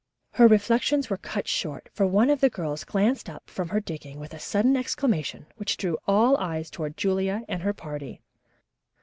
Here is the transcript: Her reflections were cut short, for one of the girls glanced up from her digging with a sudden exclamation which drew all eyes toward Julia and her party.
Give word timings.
Her 0.31 0.47
reflections 0.47 1.11
were 1.11 1.17
cut 1.17 1.47
short, 1.47 1.87
for 1.93 2.07
one 2.07 2.31
of 2.31 2.41
the 2.41 2.49
girls 2.49 2.83
glanced 2.83 3.29
up 3.29 3.47
from 3.51 3.69
her 3.69 3.79
digging 3.79 4.19
with 4.19 4.33
a 4.33 4.39
sudden 4.39 4.75
exclamation 4.75 5.45
which 5.57 5.77
drew 5.77 5.95
all 6.07 6.35
eyes 6.37 6.71
toward 6.71 6.97
Julia 6.97 7.43
and 7.47 7.61
her 7.61 7.73
party. 7.75 8.19